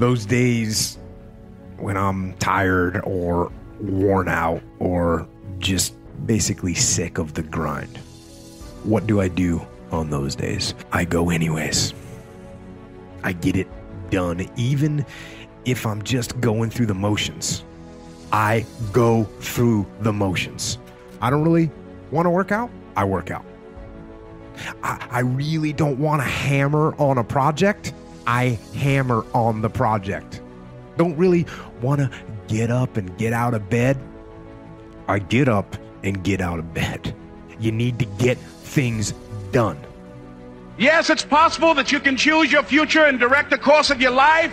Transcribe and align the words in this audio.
Those 0.00 0.24
days 0.24 0.96
when 1.76 1.98
I'm 1.98 2.32
tired 2.38 3.02
or 3.04 3.52
worn 3.80 4.28
out 4.28 4.62
or 4.78 5.28
just 5.58 5.92
basically 6.24 6.72
sick 6.72 7.18
of 7.18 7.34
the 7.34 7.42
grind. 7.42 7.98
What 8.84 9.06
do 9.06 9.20
I 9.20 9.28
do 9.28 9.60
on 9.92 10.08
those 10.08 10.34
days? 10.34 10.74
I 10.90 11.04
go 11.04 11.28
anyways. 11.28 11.92
I 13.24 13.32
get 13.32 13.56
it 13.56 13.68
done, 14.08 14.48
even 14.56 15.04
if 15.66 15.84
I'm 15.84 16.00
just 16.00 16.40
going 16.40 16.70
through 16.70 16.86
the 16.86 16.94
motions. 16.94 17.62
I 18.32 18.64
go 18.92 19.24
through 19.40 19.86
the 20.00 20.14
motions. 20.14 20.78
I 21.20 21.28
don't 21.28 21.44
really 21.44 21.70
want 22.10 22.24
to 22.24 22.30
work 22.30 22.52
out, 22.52 22.70
I 22.96 23.04
work 23.04 23.30
out. 23.30 23.44
I, 24.82 25.06
I 25.10 25.20
really 25.20 25.74
don't 25.74 25.98
want 25.98 26.22
to 26.22 26.26
hammer 26.26 26.94
on 26.94 27.18
a 27.18 27.24
project, 27.24 27.92
I 28.26 28.58
hammer 28.74 29.24
on 29.34 29.62
the 29.62 29.70
project. 29.70 30.40
Don't 30.96 31.16
really 31.16 31.46
want 31.80 32.00
to 32.00 32.10
get 32.48 32.70
up 32.70 32.96
and 32.96 33.16
get 33.16 33.32
out 33.32 33.54
of 33.54 33.70
bed, 33.70 33.98
I 35.08 35.18
get 35.18 35.48
up 35.48 35.76
and 36.02 36.22
get 36.22 36.40
out 36.40 36.58
of 36.58 36.74
bed. 36.74 37.14
You 37.58 37.72
need 37.72 37.98
to 37.98 38.04
get 38.04 38.38
things 38.38 39.12
done. 39.52 39.78
Yes, 40.78 41.10
it's 41.10 41.24
possible 41.24 41.74
that 41.74 41.92
you 41.92 42.00
can 42.00 42.16
choose 42.16 42.50
your 42.50 42.62
future 42.62 43.04
and 43.04 43.18
direct 43.18 43.50
the 43.50 43.58
course 43.58 43.90
of 43.90 44.00
your 44.00 44.12
life 44.12 44.52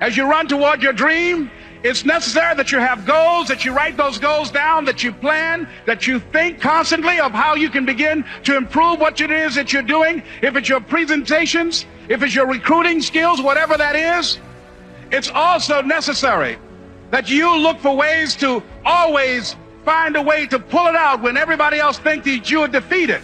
as 0.00 0.16
you 0.16 0.24
run 0.24 0.48
toward 0.48 0.82
your 0.82 0.92
dream. 0.92 1.50
It's 1.82 2.04
necessary 2.04 2.54
that 2.54 2.70
you 2.70 2.78
have 2.78 3.04
goals, 3.04 3.48
that 3.48 3.64
you 3.64 3.74
write 3.74 3.96
those 3.96 4.16
goals 4.16 4.52
down, 4.52 4.84
that 4.84 5.02
you 5.02 5.12
plan, 5.12 5.68
that 5.84 6.06
you 6.06 6.20
think 6.20 6.60
constantly 6.60 7.18
of 7.18 7.32
how 7.32 7.56
you 7.56 7.70
can 7.70 7.84
begin 7.84 8.24
to 8.44 8.56
improve 8.56 9.00
what 9.00 9.20
it 9.20 9.32
is 9.32 9.56
that 9.56 9.72
you're 9.72 9.82
doing. 9.82 10.22
If 10.42 10.54
it's 10.54 10.68
your 10.68 10.80
presentations, 10.80 11.84
if 12.08 12.22
it's 12.22 12.36
your 12.36 12.46
recruiting 12.46 13.02
skills, 13.02 13.42
whatever 13.42 13.76
that 13.76 13.96
is, 13.96 14.38
it's 15.10 15.28
also 15.28 15.82
necessary 15.82 16.56
that 17.10 17.28
you 17.28 17.58
look 17.58 17.80
for 17.80 17.96
ways 17.96 18.36
to 18.36 18.62
always 18.84 19.56
find 19.84 20.14
a 20.14 20.22
way 20.22 20.46
to 20.46 20.60
pull 20.60 20.86
it 20.86 20.94
out 20.94 21.20
when 21.20 21.36
everybody 21.36 21.78
else 21.78 21.98
thinks 21.98 22.24
that 22.26 22.48
you 22.48 22.60
are 22.60 22.68
defeated. 22.68 23.20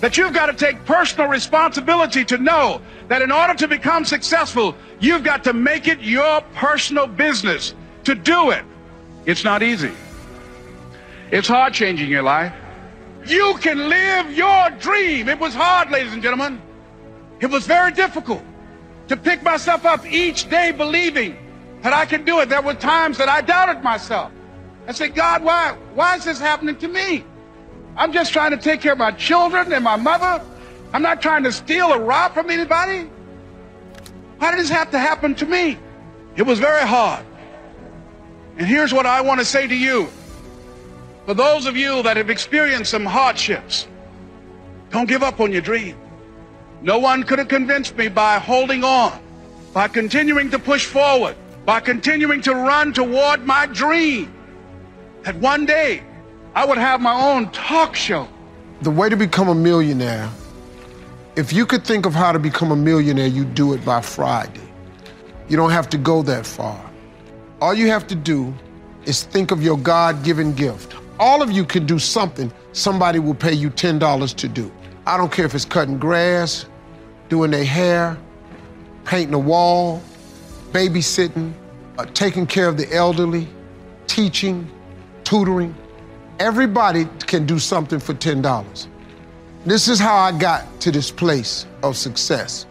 That 0.00 0.16
you've 0.16 0.32
got 0.32 0.46
to 0.46 0.54
take 0.54 0.82
personal 0.86 1.28
responsibility 1.28 2.24
to 2.24 2.38
know 2.38 2.80
that 3.08 3.20
in 3.20 3.30
order 3.30 3.52
to 3.54 3.68
become 3.68 4.06
successful, 4.06 4.74
you've 4.98 5.24
got 5.24 5.44
to 5.44 5.52
make 5.52 5.88
it 5.88 6.00
your 6.00 6.40
personal 6.54 7.06
business 7.06 7.74
to 8.08 8.14
do 8.14 8.50
it. 8.50 8.64
It's 9.26 9.44
not 9.44 9.62
easy. 9.62 9.92
It's 11.30 11.46
hard 11.46 11.74
changing 11.74 12.08
your 12.08 12.22
life. 12.22 12.54
You 13.26 13.58
can 13.60 13.90
live 13.90 14.32
your 14.32 14.70
dream. 14.80 15.28
It 15.28 15.38
was 15.38 15.54
hard, 15.54 15.90
ladies 15.90 16.14
and 16.14 16.22
gentlemen. 16.22 16.62
It 17.40 17.50
was 17.50 17.66
very 17.66 17.92
difficult 17.92 18.42
to 19.08 19.16
pick 19.16 19.42
myself 19.42 19.84
up 19.84 20.06
each 20.06 20.48
day 20.48 20.72
believing 20.72 21.36
that 21.82 21.92
I 21.92 22.06
could 22.06 22.24
do 22.24 22.40
it. 22.40 22.48
There 22.48 22.62
were 22.62 22.72
times 22.72 23.18
that 23.18 23.28
I 23.28 23.42
doubted 23.42 23.82
myself. 23.82 24.32
I 24.86 24.92
said, 24.92 25.14
God, 25.14 25.44
why, 25.44 25.76
why 25.94 26.16
is 26.16 26.24
this 26.24 26.40
happening 26.40 26.76
to 26.76 26.88
me? 26.88 27.24
I'm 27.94 28.10
just 28.10 28.32
trying 28.32 28.52
to 28.52 28.56
take 28.56 28.80
care 28.80 28.92
of 28.92 28.98
my 28.98 29.10
children 29.10 29.70
and 29.70 29.84
my 29.84 29.96
mother. 29.96 30.42
I'm 30.94 31.02
not 31.02 31.20
trying 31.20 31.42
to 31.42 31.52
steal 31.52 31.92
or 31.92 32.00
rob 32.00 32.32
from 32.32 32.48
anybody. 32.48 33.10
Why 34.38 34.52
did 34.52 34.60
this 34.60 34.70
have 34.70 34.90
to 34.92 34.98
happen 34.98 35.34
to 35.34 35.44
me? 35.44 35.76
It 36.36 36.44
was 36.44 36.58
very 36.58 36.86
hard. 36.86 37.26
And 38.58 38.66
here's 38.66 38.92
what 38.92 39.06
I 39.06 39.20
want 39.20 39.38
to 39.38 39.46
say 39.46 39.66
to 39.66 39.74
you. 39.74 40.08
For 41.26 41.34
those 41.34 41.66
of 41.66 41.76
you 41.76 42.02
that 42.02 42.16
have 42.16 42.28
experienced 42.28 42.90
some 42.90 43.04
hardships, 43.04 43.86
don't 44.90 45.08
give 45.08 45.22
up 45.22 45.40
on 45.40 45.52
your 45.52 45.60
dream. 45.60 45.96
No 46.82 46.98
one 46.98 47.22
could 47.22 47.38
have 47.38 47.48
convinced 47.48 47.96
me 47.96 48.08
by 48.08 48.38
holding 48.38 48.82
on, 48.82 49.18
by 49.72 49.88
continuing 49.88 50.50
to 50.50 50.58
push 50.58 50.86
forward, 50.86 51.36
by 51.64 51.80
continuing 51.80 52.40
to 52.42 52.54
run 52.54 52.92
toward 52.92 53.44
my 53.44 53.66
dream, 53.66 54.32
that 55.22 55.36
one 55.36 55.66
day 55.66 56.02
I 56.54 56.64
would 56.64 56.78
have 56.78 57.00
my 57.00 57.12
own 57.12 57.50
talk 57.50 57.94
show. 57.94 58.26
The 58.82 58.90
way 58.90 59.08
to 59.08 59.16
become 59.16 59.48
a 59.48 59.54
millionaire, 59.54 60.30
if 61.36 61.52
you 61.52 61.66
could 61.66 61.84
think 61.84 62.06
of 62.06 62.14
how 62.14 62.32
to 62.32 62.38
become 62.38 62.72
a 62.72 62.76
millionaire, 62.76 63.26
you 63.26 63.44
do 63.44 63.74
it 63.74 63.84
by 63.84 64.00
Friday. 64.00 64.68
You 65.48 65.56
don't 65.56 65.70
have 65.70 65.88
to 65.90 65.98
go 65.98 66.22
that 66.22 66.46
far. 66.46 66.87
All 67.60 67.74
you 67.74 67.88
have 67.88 68.06
to 68.06 68.14
do 68.14 68.54
is 69.04 69.24
think 69.24 69.50
of 69.50 69.62
your 69.62 69.76
God 69.76 70.22
given 70.22 70.52
gift. 70.52 70.94
All 71.18 71.42
of 71.42 71.50
you 71.50 71.64
can 71.64 71.86
do 71.86 71.98
something 71.98 72.52
somebody 72.72 73.18
will 73.18 73.34
pay 73.34 73.52
you 73.52 73.68
$10 73.70 74.34
to 74.36 74.48
do. 74.48 74.70
I 75.06 75.16
don't 75.16 75.32
care 75.32 75.44
if 75.44 75.54
it's 75.54 75.64
cutting 75.64 75.98
grass, 75.98 76.66
doing 77.28 77.50
their 77.50 77.64
hair, 77.64 78.16
painting 79.04 79.34
a 79.34 79.38
wall, 79.38 80.00
babysitting, 80.70 81.52
uh, 81.98 82.04
taking 82.14 82.46
care 82.46 82.68
of 82.68 82.76
the 82.76 82.92
elderly, 82.94 83.48
teaching, 84.06 84.70
tutoring. 85.24 85.74
Everybody 86.38 87.08
can 87.26 87.44
do 87.44 87.58
something 87.58 87.98
for 87.98 88.14
$10. 88.14 88.86
This 89.66 89.88
is 89.88 89.98
how 89.98 90.16
I 90.16 90.30
got 90.30 90.80
to 90.82 90.92
this 90.92 91.10
place 91.10 91.66
of 91.82 91.96
success. 91.96 92.66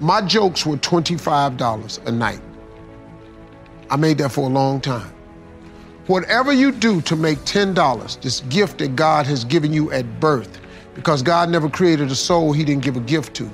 My 0.00 0.22
jokes 0.22 0.64
were 0.64 0.78
$25 0.78 2.06
a 2.06 2.10
night. 2.10 2.40
I 3.92 3.96
made 3.96 4.16
that 4.18 4.30
for 4.32 4.48
a 4.48 4.48
long 4.48 4.80
time. 4.80 5.12
Whatever 6.06 6.50
you 6.50 6.72
do 6.72 7.02
to 7.02 7.14
make 7.14 7.36
$10, 7.40 8.22
this 8.22 8.40
gift 8.48 8.78
that 8.78 8.96
God 8.96 9.26
has 9.26 9.44
given 9.44 9.70
you 9.70 9.92
at 9.92 10.18
birth, 10.18 10.60
because 10.94 11.20
God 11.20 11.50
never 11.50 11.68
created 11.68 12.10
a 12.10 12.14
soul 12.14 12.54
he 12.54 12.64
didn't 12.64 12.82
give 12.82 12.96
a 12.96 13.00
gift 13.00 13.34
to. 13.34 13.50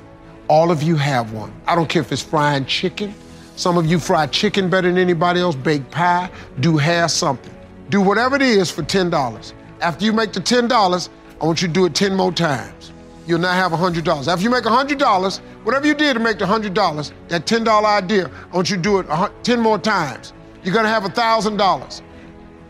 All 0.46 0.70
of 0.70 0.80
you 0.80 0.94
have 0.94 1.32
one. 1.32 1.52
I 1.66 1.74
don't 1.74 1.88
care 1.88 2.02
if 2.02 2.12
it's 2.12 2.22
frying 2.22 2.64
chicken. 2.66 3.16
Some 3.56 3.76
of 3.76 3.86
you 3.86 3.98
fry 3.98 4.28
chicken 4.28 4.70
better 4.70 4.86
than 4.86 4.96
anybody 4.96 5.40
else, 5.40 5.56
bake 5.56 5.90
pie, 5.90 6.30
do 6.60 6.76
hair, 6.76 7.08
something. 7.08 7.52
Do 7.88 8.00
whatever 8.00 8.36
it 8.36 8.42
is 8.42 8.70
for 8.70 8.84
$10. 8.84 9.52
After 9.80 10.04
you 10.04 10.12
make 10.12 10.32
the 10.32 10.40
$10, 10.40 11.08
I 11.40 11.44
want 11.44 11.62
you 11.62 11.66
to 11.66 11.74
do 11.74 11.84
it 11.84 11.96
10 11.96 12.14
more 12.14 12.30
times. 12.30 12.92
You'll 13.28 13.40
now 13.40 13.52
have 13.52 13.72
$100. 13.72 14.26
After 14.26 14.42
you 14.42 14.48
make 14.48 14.64
$100, 14.64 15.40
whatever 15.62 15.86
you 15.86 15.92
did 15.92 16.14
to 16.14 16.18
make 16.18 16.38
the 16.38 16.46
$100, 16.46 17.12
that 17.28 17.44
$10 17.44 17.84
idea, 17.84 18.30
I 18.50 18.56
want 18.56 18.70
you 18.70 18.76
to 18.76 18.82
do 18.82 18.98
it 19.00 19.06
10 19.44 19.60
more 19.60 19.78
times. 19.78 20.32
You're 20.64 20.74
gonna 20.74 20.88
have 20.88 21.04
$1,000. 21.04 22.00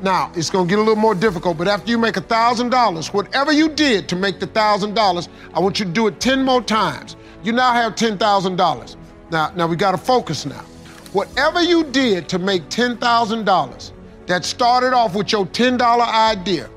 Now, 0.03 0.33
it's 0.35 0.51
gonna 0.51 0.69
get 0.69 0.81
a 0.81 0.83
little 0.83 0.97
more 0.97 1.15
difficult, 1.15 1.59
but 1.59 1.69
after 1.69 1.93
you 1.93 1.97
make 1.97 2.17
$1,000, 2.17 3.15
whatever 3.15 3.53
you 3.53 3.69
did 3.69 4.09
to 4.09 4.17
make 4.17 4.41
the 4.41 4.49
$1,000, 4.49 5.29
I 5.55 5.61
want 5.61 5.79
you 5.79 5.85
to 5.85 5.93
do 5.93 6.09
it 6.09 6.19
10 6.19 6.45
more 6.45 6.61
times. 6.61 7.15
You 7.45 7.53
now 7.53 7.73
have 7.73 7.95
$10,000. 7.95 8.97
Now, 9.31 9.53
now 9.55 9.69
we 9.69 9.77
gotta 9.77 9.97
focus 9.97 10.45
now. 10.45 10.65
Whatever 11.13 11.63
you 11.63 11.85
did 11.85 12.29
to 12.31 12.39
make 12.41 12.69
$10,000 12.69 13.93
that 14.27 14.45
started 14.45 14.93
off 14.93 15.15
with 15.15 15.31
your 15.31 15.47
$10 15.47 16.05
idea, 16.05 16.69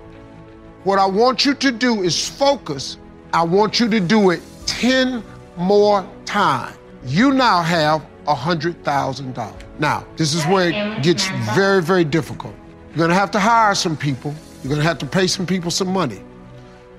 what 0.83 0.99
I 0.99 1.05
want 1.07 1.45
you 1.45 1.55
to 1.55 1.71
do 1.71 2.03
is 2.03 2.27
focus. 2.29 2.97
I 3.33 3.43
want 3.43 3.79
you 3.79 3.89
to 3.89 3.99
do 3.99 4.31
it 4.31 4.41
10 4.65 5.23
more 5.57 6.07
times. 6.25 6.77
You 7.05 7.31
now 7.31 7.61
have 7.61 8.05
$100,000. 8.25 9.53
Now, 9.79 10.05
this 10.17 10.33
is 10.33 10.45
where 10.45 10.69
it 10.69 11.03
gets 11.03 11.27
very, 11.55 11.81
very 11.81 12.03
difficult. 12.03 12.53
You're 12.89 13.07
gonna 13.07 13.19
have 13.19 13.31
to 13.31 13.39
hire 13.39 13.73
some 13.73 13.95
people, 13.95 14.35
you're 14.61 14.69
gonna 14.69 14.87
have 14.87 14.97
to 14.99 15.05
pay 15.05 15.27
some 15.27 15.45
people 15.45 15.71
some 15.71 15.87
money. 15.87 16.21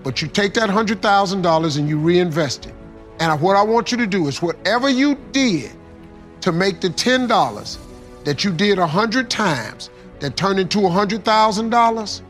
But 0.03 0.23
you 0.23 0.29
take 0.29 0.55
that 0.55 0.71
$100,000 0.71 1.77
and 1.77 1.89
you 1.89 1.99
reinvest 1.99 2.67
it. 2.67 2.75
And 3.21 3.41
what 3.41 3.57
I 3.57 3.63
want 3.63 3.93
you 3.93 3.99
to 3.99 4.07
do 4.07 4.27
is 4.27 4.41
whatever 4.41 4.89
you 4.89 5.17
did 5.33 5.73
to 6.41 6.51
make 6.51 6.81
the 6.81 6.89
$10 6.89 7.79
that 8.25 8.43
you 8.43 8.53
did 8.53 8.79
100 8.79 9.31
times 9.31 9.91
that 10.21 10.37
turned 10.37 10.59
into 10.59 10.79
$100,000, 10.79 12.23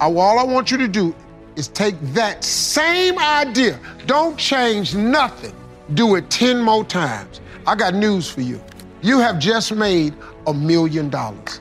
all 0.00 0.38
I 0.38 0.42
want 0.44 0.70
you 0.70 0.78
to 0.78 0.88
do 0.88 1.14
is 1.56 1.68
take 1.68 1.98
that 2.14 2.44
same 2.44 3.18
idea, 3.18 3.78
don't 4.06 4.36
change 4.38 4.94
nothing, 4.94 5.54
do 5.94 6.16
it 6.16 6.30
10 6.30 6.60
more 6.60 6.84
times. 6.84 7.40
I 7.66 7.74
got 7.74 7.94
news 7.94 8.30
for 8.30 8.40
you. 8.40 8.60
You 9.02 9.18
have 9.20 9.38
just 9.38 9.74
made 9.74 10.14
a 10.46 10.54
million 10.54 11.10
dollars. 11.10 11.60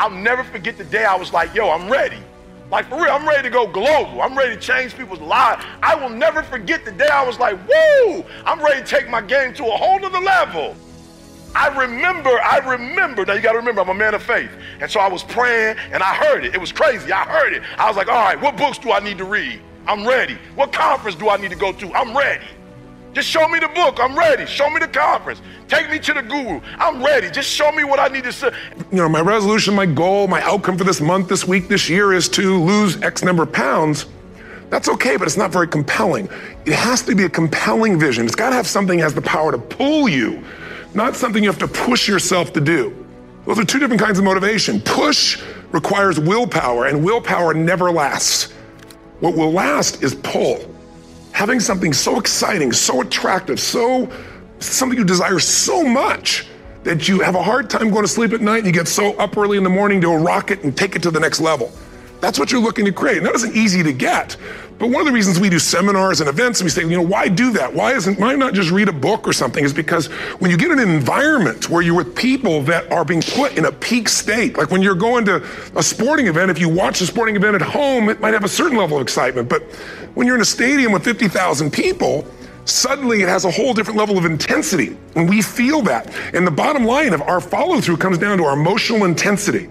I'll 0.00 0.08
never 0.08 0.42
forget 0.42 0.78
the 0.78 0.84
day 0.84 1.04
I 1.04 1.14
was 1.14 1.30
like, 1.30 1.54
yo, 1.54 1.68
I'm 1.68 1.92
ready. 1.92 2.16
Like 2.70 2.88
for 2.88 2.94
real, 2.94 3.12
I'm 3.12 3.28
ready 3.28 3.42
to 3.42 3.50
go 3.50 3.66
global. 3.66 4.22
I'm 4.22 4.34
ready 4.34 4.54
to 4.54 4.60
change 4.60 4.96
people's 4.96 5.20
lives. 5.20 5.62
I 5.82 5.94
will 5.94 6.08
never 6.08 6.42
forget 6.42 6.86
the 6.86 6.92
day 6.92 7.08
I 7.08 7.22
was 7.22 7.38
like, 7.38 7.58
woo, 7.68 8.24
I'm 8.46 8.64
ready 8.64 8.80
to 8.80 8.86
take 8.86 9.10
my 9.10 9.20
game 9.20 9.52
to 9.54 9.66
a 9.66 9.76
whole 9.76 10.02
other 10.02 10.18
level. 10.20 10.74
I 11.54 11.68
remember, 11.78 12.30
I 12.30 12.60
remember, 12.66 13.26
now 13.26 13.34
you 13.34 13.42
gotta 13.42 13.58
remember, 13.58 13.82
I'm 13.82 13.90
a 13.90 13.94
man 13.94 14.14
of 14.14 14.22
faith. 14.22 14.50
And 14.80 14.90
so 14.90 15.00
I 15.00 15.08
was 15.08 15.22
praying 15.22 15.76
and 15.92 16.02
I 16.02 16.14
heard 16.14 16.46
it. 16.46 16.54
It 16.54 16.60
was 16.62 16.72
crazy. 16.72 17.12
I 17.12 17.24
heard 17.26 17.52
it. 17.52 17.62
I 17.76 17.86
was 17.86 17.98
like, 17.98 18.08
all 18.08 18.24
right, 18.24 18.40
what 18.40 18.56
books 18.56 18.78
do 18.78 18.92
I 18.92 19.00
need 19.00 19.18
to 19.18 19.24
read? 19.24 19.60
I'm 19.86 20.08
ready. 20.08 20.38
What 20.54 20.72
conference 20.72 21.14
do 21.14 21.28
I 21.28 21.36
need 21.36 21.50
to 21.50 21.58
go 21.58 21.72
to? 21.72 21.94
I'm 21.94 22.16
ready. 22.16 22.46
Just 23.12 23.28
show 23.28 23.48
me 23.48 23.58
the 23.58 23.68
book. 23.68 23.98
I'm 24.00 24.16
ready. 24.16 24.46
Show 24.46 24.70
me 24.70 24.78
the 24.78 24.86
conference. 24.86 25.42
Take 25.66 25.90
me 25.90 25.98
to 25.98 26.12
the 26.12 26.22
guru. 26.22 26.60
I'm 26.78 27.02
ready. 27.02 27.28
Just 27.30 27.48
show 27.48 27.72
me 27.72 27.82
what 27.82 27.98
I 27.98 28.06
need 28.08 28.24
to 28.24 28.32
say. 28.32 28.52
You 28.92 28.98
know, 28.98 29.08
my 29.08 29.20
resolution, 29.20 29.74
my 29.74 29.86
goal, 29.86 30.28
my 30.28 30.40
outcome 30.42 30.78
for 30.78 30.84
this 30.84 31.00
month, 31.00 31.28
this 31.28 31.46
week, 31.46 31.68
this 31.68 31.88
year 31.88 32.12
is 32.12 32.28
to 32.30 32.62
lose 32.62 33.00
X 33.02 33.24
number 33.24 33.42
of 33.42 33.52
pounds. 33.52 34.06
That's 34.68 34.88
okay, 34.88 35.16
but 35.16 35.26
it's 35.26 35.36
not 35.36 35.50
very 35.50 35.66
compelling. 35.66 36.28
It 36.64 36.74
has 36.74 37.02
to 37.02 37.16
be 37.16 37.24
a 37.24 37.28
compelling 37.28 37.98
vision. 37.98 38.26
It's 38.26 38.36
got 38.36 38.50
to 38.50 38.56
have 38.56 38.68
something 38.68 38.98
that 38.98 39.04
has 39.04 39.14
the 39.14 39.22
power 39.22 39.50
to 39.50 39.58
pull 39.58 40.08
you, 40.08 40.44
not 40.94 41.16
something 41.16 41.42
you 41.42 41.50
have 41.50 41.58
to 41.58 41.68
push 41.68 42.06
yourself 42.06 42.52
to 42.52 42.60
do. 42.60 43.06
Those 43.46 43.58
are 43.58 43.64
two 43.64 43.80
different 43.80 44.00
kinds 44.00 44.20
of 44.20 44.24
motivation. 44.24 44.80
Push 44.82 45.42
requires 45.72 46.20
willpower, 46.20 46.86
and 46.86 47.04
willpower 47.04 47.54
never 47.54 47.90
lasts. 47.90 48.52
What 49.18 49.34
will 49.34 49.50
last 49.50 50.04
is 50.04 50.14
pull 50.14 50.58
having 51.40 51.58
something 51.58 51.90
so 51.90 52.20
exciting, 52.20 52.70
so 52.70 53.00
attractive, 53.00 53.58
so 53.58 54.06
something 54.58 54.98
you 54.98 55.06
desire 55.06 55.38
so 55.38 55.82
much 55.82 56.46
that 56.82 57.08
you 57.08 57.20
have 57.20 57.34
a 57.34 57.42
hard 57.42 57.70
time 57.70 57.88
going 57.88 58.04
to 58.04 58.08
sleep 58.08 58.34
at 58.34 58.42
night 58.42 58.58
and 58.58 58.66
you 58.66 58.72
get 58.72 58.86
so 58.86 59.14
up 59.14 59.38
early 59.38 59.56
in 59.56 59.64
the 59.64 59.70
morning 59.70 60.02
to 60.02 60.08
rock 60.10 60.50
it 60.50 60.62
and 60.64 60.76
take 60.76 60.96
it 60.96 61.02
to 61.02 61.10
the 61.10 61.18
next 61.18 61.40
level. 61.40 61.72
That's 62.20 62.38
what 62.38 62.52
you're 62.52 62.60
looking 62.60 62.84
to 62.84 62.92
create. 62.92 63.16
And 63.16 63.24
that 63.24 63.34
isn't 63.36 63.56
easy 63.56 63.82
to 63.82 63.92
get. 63.94 64.36
But 64.80 64.88
one 64.88 65.02
of 65.02 65.06
the 65.06 65.12
reasons 65.12 65.38
we 65.38 65.50
do 65.50 65.58
seminars 65.58 66.20
and 66.20 66.28
events 66.30 66.60
and 66.60 66.64
we 66.64 66.70
say, 66.70 66.80
you 66.80 66.96
know, 66.96 67.02
why 67.02 67.28
do 67.28 67.52
that? 67.52 67.74
Why 67.74 67.92
isn't 67.92 68.18
why 68.18 68.34
not 68.34 68.54
just 68.54 68.70
read 68.70 68.88
a 68.88 68.92
book 68.92 69.28
or 69.28 69.32
something? 69.34 69.62
Is 69.62 69.74
because 69.74 70.06
when 70.40 70.50
you 70.50 70.56
get 70.56 70.70
in 70.70 70.78
an 70.78 70.88
environment 70.88 71.68
where 71.68 71.82
you're 71.82 71.94
with 71.94 72.16
people 72.16 72.62
that 72.62 72.90
are 72.90 73.04
being 73.04 73.20
put 73.20 73.58
in 73.58 73.66
a 73.66 73.72
peak 73.72 74.08
state, 74.08 74.56
like 74.56 74.70
when 74.70 74.80
you're 74.80 74.94
going 74.94 75.26
to 75.26 75.46
a 75.76 75.82
sporting 75.82 76.28
event, 76.28 76.50
if 76.50 76.58
you 76.58 76.70
watch 76.70 77.02
a 77.02 77.06
sporting 77.06 77.36
event 77.36 77.56
at 77.56 77.60
home, 77.60 78.08
it 78.08 78.20
might 78.20 78.32
have 78.32 78.42
a 78.42 78.48
certain 78.48 78.78
level 78.78 78.96
of 78.96 79.02
excitement. 79.02 79.50
But 79.50 79.64
when 80.14 80.26
you're 80.26 80.36
in 80.36 80.40
a 80.40 80.46
stadium 80.46 80.92
with 80.92 81.04
50,000 81.04 81.70
people, 81.70 82.26
suddenly 82.64 83.20
it 83.20 83.28
has 83.28 83.44
a 83.44 83.50
whole 83.50 83.74
different 83.74 83.98
level 83.98 84.16
of 84.16 84.24
intensity. 84.24 84.96
And 85.14 85.28
we 85.28 85.42
feel 85.42 85.82
that. 85.82 86.10
And 86.32 86.46
the 86.46 86.50
bottom 86.50 86.86
line 86.86 87.12
of 87.12 87.20
our 87.20 87.42
follow 87.42 87.82
through 87.82 87.98
comes 87.98 88.16
down 88.16 88.38
to 88.38 88.44
our 88.44 88.54
emotional 88.54 89.04
intensity 89.04 89.68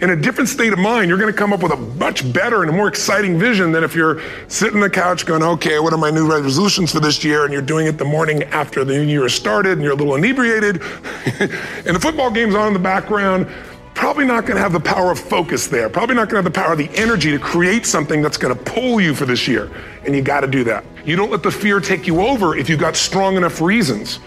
in 0.00 0.10
a 0.10 0.16
different 0.16 0.48
state 0.48 0.72
of 0.72 0.78
mind, 0.78 1.08
you're 1.08 1.18
going 1.18 1.32
to 1.32 1.36
come 1.36 1.52
up 1.52 1.62
with 1.62 1.72
a 1.72 1.76
much 1.76 2.30
better 2.32 2.62
and 2.62 2.70
a 2.70 2.72
more 2.72 2.88
exciting 2.88 3.38
vision 3.38 3.72
than 3.72 3.82
if 3.82 3.94
you're 3.94 4.20
sitting 4.48 4.74
on 4.74 4.80
the 4.80 4.90
couch 4.90 5.24
going, 5.24 5.42
okay, 5.42 5.78
what 5.78 5.92
are 5.92 5.98
my 5.98 6.10
new 6.10 6.30
resolutions 6.30 6.92
for 6.92 7.00
this 7.00 7.24
year? 7.24 7.44
And 7.44 7.52
you're 7.52 7.62
doing 7.62 7.86
it 7.86 7.96
the 7.96 8.04
morning 8.04 8.42
after 8.44 8.84
the 8.84 8.92
new 8.92 9.02
year 9.02 9.28
started 9.28 9.72
and 9.72 9.82
you're 9.82 9.92
a 9.92 9.96
little 9.96 10.14
inebriated 10.14 10.82
and 11.40 11.96
the 11.96 12.00
football 12.00 12.30
game's 12.30 12.54
on 12.54 12.68
in 12.68 12.72
the 12.74 12.78
background. 12.78 13.48
Probably 13.94 14.26
not 14.26 14.42
going 14.42 14.56
to 14.56 14.62
have 14.62 14.74
the 14.74 14.80
power 14.80 15.10
of 15.10 15.18
focus 15.18 15.66
there. 15.68 15.88
Probably 15.88 16.14
not 16.14 16.28
going 16.28 16.42
to 16.42 16.44
have 16.46 16.52
the 16.52 16.60
power 16.60 16.72
of 16.72 16.78
the 16.78 16.90
energy 16.94 17.30
to 17.30 17.38
create 17.38 17.86
something 17.86 18.20
that's 18.20 18.36
going 18.36 18.54
to 18.54 18.62
pull 18.64 19.00
you 19.00 19.14
for 19.14 19.24
this 19.24 19.48
year. 19.48 19.70
And 20.04 20.14
you 20.14 20.20
got 20.20 20.42
to 20.42 20.46
do 20.46 20.62
that. 20.64 20.84
You 21.06 21.16
don't 21.16 21.30
let 21.30 21.42
the 21.42 21.50
fear 21.50 21.80
take 21.80 22.06
you 22.06 22.20
over 22.20 22.54
if 22.54 22.68
you've 22.68 22.80
got 22.80 22.96
strong 22.96 23.36
enough 23.36 23.62
reasons. 23.62 24.18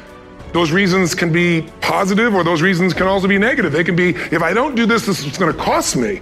Those 0.51 0.71
reasons 0.71 1.13
can 1.13 1.31
be 1.31 1.69
positive 1.79 2.33
or 2.33 2.43
those 2.43 2.61
reasons 2.61 2.93
can 2.93 3.07
also 3.07 3.27
be 3.27 3.37
negative. 3.37 3.71
They 3.71 3.83
can 3.83 3.95
be, 3.95 4.09
if 4.09 4.41
I 4.41 4.53
don't 4.53 4.75
do 4.75 4.85
this, 4.85 5.05
this 5.05 5.23
is 5.23 5.37
going 5.37 5.53
to 5.53 5.59
cost 5.59 5.95
me. 5.95 6.21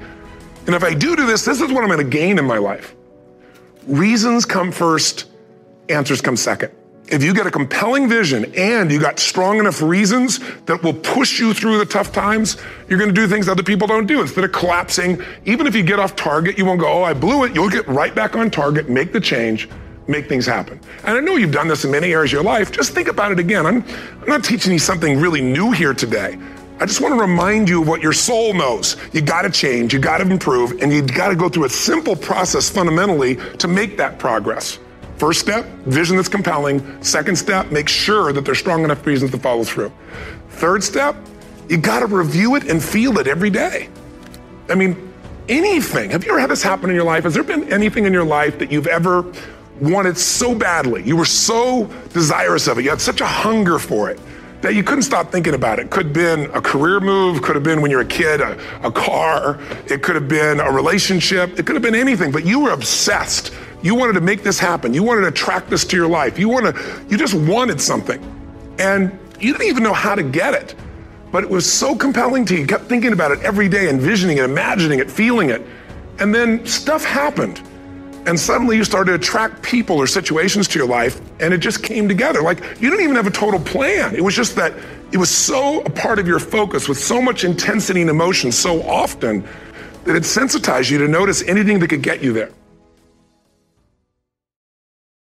And 0.66 0.76
if 0.76 0.84
I 0.84 0.94
do 0.94 1.16
do 1.16 1.26
this, 1.26 1.46
this 1.46 1.62
is 1.62 1.72
what 1.72 1.84
I'm 1.84 1.90
going 1.90 2.00
to 2.00 2.18
gain 2.18 2.38
in 2.38 2.46
my 2.46 2.58
life. 2.58 2.94
Reasons 3.86 4.44
come 4.44 4.72
first, 4.72 5.26
answers 5.88 6.20
come 6.20 6.36
second. 6.36 6.74
If 7.10 7.24
you 7.24 7.34
get 7.34 7.48
a 7.48 7.52
compelling 7.52 8.10
vision 8.10 8.54
and 8.58 8.92
you 8.92 9.00
got 9.00 9.18
strong 9.18 9.60
enough 9.60 9.82
reasons 9.82 10.40
that 10.66 10.84
will 10.84 10.94
push 10.94 11.40
you 11.40 11.54
through 11.54 11.78
the 11.78 11.86
tough 11.86 12.12
times, 12.12 12.58
you're 12.90 13.00
going 13.00 13.14
to 13.14 13.16
do 13.16 13.30
things 13.30 13.48
other 13.48 13.64
people 13.64 13.88
don't 13.88 14.08
do. 14.08 14.20
Instead 14.20 14.44
of 14.44 14.52
collapsing, 14.52 15.22
even 15.46 15.68
if 15.68 15.74
you 15.74 15.84
get 15.84 16.00
off 16.00 16.18
target, 16.18 16.58
you 16.58 16.66
won't 16.66 16.82
go, 16.82 16.92
oh, 16.92 17.04
I 17.04 17.14
blew 17.14 17.46
it. 17.46 17.56
You'll 17.56 17.70
get 17.70 17.88
right 17.88 18.14
back 18.14 18.36
on 18.36 18.52
target, 18.52 18.90
make 18.90 19.14
the 19.14 19.22
change, 19.22 19.70
make 20.08 20.30
things 20.30 20.46
happen. 20.46 20.80
And 21.04 21.18
I 21.18 21.20
know 21.20 21.36
you've 21.36 21.52
done 21.52 21.68
this 21.68 21.86
in 21.86 21.92
many 21.92 22.14
areas 22.14 22.30
of 22.30 22.34
your 22.34 22.44
life. 22.44 22.72
Just 22.72 22.94
think 22.94 23.08
about 23.08 23.32
it 23.32 23.40
again. 23.40 23.66
I'm, 23.66 23.84
I'm 24.22 24.28
not 24.28 24.44
teaching 24.44 24.74
you 24.74 24.80
something 24.80 25.20
really 25.20 25.42
new 25.42 25.72
here 25.72 25.94
today. 25.94 26.38
I 26.80 26.86
just 26.86 27.02
want 27.02 27.16
to 27.16 27.20
remind 27.20 27.68
you 27.68 27.82
of 27.82 27.88
what 27.88 28.02
your 28.02 28.14
soul 28.14 28.54
knows. 28.54 28.98
You 29.12 29.22
got 29.22 29.42
to 29.42 29.50
change, 29.50 29.94
you 29.94 30.00
got 30.00 30.20
to 30.20 30.30
improve, 30.30 30.80
and 30.82 30.94
you 30.94 31.02
got 31.02 31.30
to 31.30 31.36
go 31.36 31.50
through 31.50 31.66
a 31.66 31.70
simple 31.70 32.16
process 32.16 32.70
fundamentally 32.70 33.38
to 33.58 33.68
make 33.68 33.98
that 33.98 34.20
progress. 34.20 34.78
First 35.18 35.40
step, 35.40 35.66
vision 35.86 36.16
that's 36.16 36.30
compelling. 36.30 37.02
Second 37.02 37.36
step, 37.36 37.72
make 37.72 37.90
sure 37.90 38.32
that 38.32 38.46
there's 38.46 38.60
strong 38.60 38.84
enough 38.84 39.04
reasons 39.08 39.32
to 39.32 39.40
follow 39.40 39.64
through. 39.64 39.92
Third 40.50 40.84
step, 40.84 41.16
you 41.68 41.78
got 41.78 42.02
to 42.02 42.06
review 42.06 42.56
it 42.56 42.70
and 42.70 42.84
feel 42.84 43.18
it 43.18 43.26
every 43.26 43.50
day. 43.50 43.90
I 44.70 44.76
mean, 44.76 45.12
anything. 45.50 46.12
Have 46.12 46.24
you 46.24 46.32
ever 46.32 46.40
had 46.40 46.52
this 46.52 46.62
happen 46.62 46.92
in 46.92 46.96
your 46.96 47.06
life? 47.06 47.24
Has 47.24 47.34
there 47.34 47.44
been 47.44 47.72
anything 47.74 48.06
in 48.06 48.14
your 48.14 48.26
life 48.26 48.60
that 48.60 48.72
you've 48.72 48.88
ever 48.88 49.26
wanted 49.82 50.18
so 50.18 50.56
badly. 50.56 51.04
You 51.04 51.16
were 51.16 51.26
so 51.26 51.86
desirous 52.14 52.68
of 52.68 52.80
it. 52.80 52.84
You 52.84 52.90
had 52.90 53.02
such 53.02 53.22
a 53.22 53.26
hunger 53.26 53.80
for 53.80 54.10
it 54.10 54.20
that 54.62 54.74
you 54.74 54.84
couldn't 54.84 55.04
stop 55.04 55.32
thinking 55.32 55.54
about 55.54 55.80
it. 55.80 55.90
Could 55.90 56.08
have 56.08 56.14
been 56.14 56.46
a 56.52 56.62
career 56.62 57.00
move, 57.00 57.42
could 57.42 57.56
have 57.56 57.64
been 57.64 57.82
when 57.82 57.92
you 57.92 57.98
were 57.98 58.04
a 58.04 58.08
kid, 58.08 58.42
a, 58.42 58.58
a 58.86 58.92
car, 58.92 59.60
it 59.86 60.02
could 60.02 60.16
have 60.16 60.28
been 60.28 60.60
a 60.60 60.72
relationship, 60.72 61.60
it 61.60 61.66
could 61.66 61.76
have 61.76 61.84
been 61.84 61.96
anything, 61.96 62.32
but 62.32 62.46
you 62.46 62.60
were 62.60 62.72
obsessed. 62.72 63.54
You 63.84 63.94
wanted 63.94 64.14
to 64.14 64.22
make 64.22 64.42
this 64.42 64.58
happen. 64.58 64.94
You 64.94 65.04
wanted 65.04 65.22
to 65.22 65.28
attract 65.28 65.70
this 65.70 65.86
to 65.86 65.96
your 65.96 66.08
life. 66.08 66.40
You 66.40 66.50
wanted, 66.50 66.76
you 67.10 67.18
just 67.18 67.36
wanted 67.36 67.80
something. 67.80 68.20
And 68.80 69.18
you 69.40 69.52
didn't 69.52 69.68
even 69.68 69.84
know 69.84 69.94
how 69.94 70.16
to 70.16 70.24
get 70.24 70.56
it. 70.56 70.74
But 71.32 71.44
it 71.44 71.50
was 71.50 71.72
so 71.72 71.96
compelling 71.96 72.44
to 72.46 72.56
you. 72.56 72.62
You 72.62 72.68
kept 72.68 72.86
thinking 72.86 73.14
about 73.14 73.32
it 73.32 73.40
every 73.42 73.70
day, 73.70 73.90
envisioning 73.90 74.40
it, 74.40 74.46
imagining 74.46 75.00
it, 75.00 75.12
feeling 75.12 75.52
it. 75.52 75.62
And 76.20 76.34
then 76.34 76.66
stuff 76.66 77.06
happened 77.06 77.62
and 78.28 78.38
suddenly 78.38 78.76
you 78.76 78.84
started 78.84 79.12
to 79.12 79.16
attract 79.16 79.64
people 79.64 79.98
or 79.98 80.06
situations 80.06 80.68
to 80.68 80.78
your 80.78 80.88
life, 80.88 81.22
and 81.40 81.54
it 81.54 81.60
just 81.60 81.82
came 81.82 82.08
together. 82.08 82.42
Like 82.42 82.60
you 82.82 82.90
didn't 82.90 83.04
even 83.04 83.16
have 83.16 83.26
a 83.26 83.32
total 83.32 83.60
plan. 83.60 84.14
It 84.14 84.22
was 84.22 84.36
just 84.36 84.56
that 84.58 84.74
it 85.14 85.18
was 85.18 85.30
so 85.30 85.82
a 85.82 85.90
part 85.90 86.20
of 86.20 86.28
your 86.28 86.40
focus 86.40 86.90
with 86.90 87.00
so 87.00 87.22
much 87.22 87.46
intensity 87.46 88.02
and 88.02 88.10
emotion 88.10 88.52
so 88.52 88.84
often 88.84 89.48
that 90.04 90.16
it 90.16 90.26
sensitized 90.26 90.90
you 90.90 90.98
to 90.98 91.08
notice 91.08 91.42
anything 91.44 91.80
that 91.80 91.88
could 91.88 92.04
get 92.04 92.22
you 92.22 92.34
there. 92.34 92.52